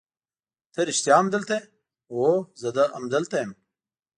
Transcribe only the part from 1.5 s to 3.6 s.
یې؟ هو زه همدلته یم.